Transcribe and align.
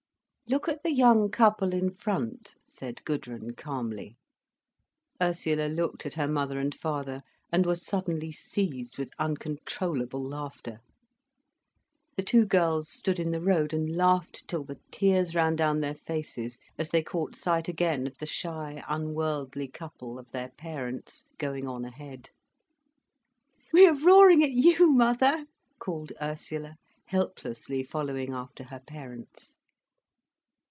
"Look 0.47 0.67
at 0.67 0.83
the 0.83 0.91
young 0.91 1.29
couple 1.31 1.71
in 1.73 1.91
front," 1.93 2.55
said 2.65 3.05
Gudrun 3.05 3.53
calmly. 3.55 4.17
Ursula 5.21 5.69
looked 5.69 6.05
at 6.05 6.15
her 6.15 6.27
mother 6.27 6.59
and 6.59 6.75
father, 6.75 7.21
and 7.53 7.65
was 7.65 7.85
suddenly 7.85 8.33
seized 8.33 8.97
with 8.97 9.13
uncontrollable 9.17 10.21
laughter. 10.21 10.81
The 12.17 12.23
two 12.23 12.45
girls 12.45 12.89
stood 12.89 13.17
in 13.17 13.31
the 13.31 13.39
road 13.39 13.71
and 13.73 13.95
laughed 13.95 14.45
till 14.49 14.65
the 14.65 14.77
tears 14.91 15.33
ran 15.33 15.55
down 15.55 15.79
their 15.79 15.95
faces, 15.95 16.59
as 16.77 16.89
they 16.89 17.01
caught 17.01 17.33
sight 17.37 17.69
again 17.69 18.05
of 18.05 18.17
the 18.17 18.25
shy, 18.25 18.83
unworldly 18.89 19.69
couple 19.69 20.19
of 20.19 20.31
their 20.33 20.49
parents 20.49 21.23
going 21.37 21.65
on 21.65 21.85
ahead. 21.85 22.29
"We 23.71 23.87
are 23.87 23.95
roaring 23.97 24.43
at 24.43 24.51
you, 24.51 24.89
mother," 24.91 25.45
called 25.79 26.11
Ursula, 26.21 26.75
helplessly 27.05 27.83
following 27.83 28.33
after 28.33 28.65
her 28.65 28.81
parents. 28.85 29.55